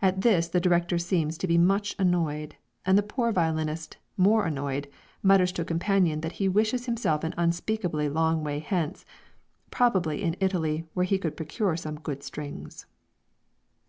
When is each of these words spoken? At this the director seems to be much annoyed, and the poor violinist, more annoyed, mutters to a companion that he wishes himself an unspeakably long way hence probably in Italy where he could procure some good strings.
At 0.00 0.20
this 0.20 0.46
the 0.46 0.60
director 0.60 0.96
seems 0.96 1.36
to 1.38 1.48
be 1.48 1.58
much 1.58 1.96
annoyed, 1.98 2.54
and 2.84 2.96
the 2.96 3.02
poor 3.02 3.32
violinist, 3.32 3.96
more 4.16 4.46
annoyed, 4.46 4.86
mutters 5.24 5.50
to 5.50 5.62
a 5.62 5.64
companion 5.64 6.20
that 6.20 6.30
he 6.38 6.48
wishes 6.48 6.86
himself 6.86 7.24
an 7.24 7.34
unspeakably 7.36 8.08
long 8.08 8.44
way 8.44 8.60
hence 8.60 9.04
probably 9.72 10.22
in 10.22 10.36
Italy 10.38 10.86
where 10.94 11.02
he 11.04 11.18
could 11.18 11.36
procure 11.36 11.76
some 11.76 11.98
good 11.98 12.22
strings. 12.22 12.86